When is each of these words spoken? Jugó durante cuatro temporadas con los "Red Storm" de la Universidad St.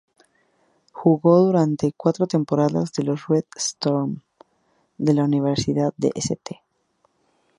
Jugó 0.93 1.43
durante 1.45 1.93
cuatro 1.95 2.25
temporadas 2.25 2.89
con 2.91 3.05
los 3.05 3.27
"Red 3.27 3.43
Storm" 3.55 4.23
de 4.97 5.13
la 5.13 5.23
Universidad 5.25 5.93
St. 6.15 6.59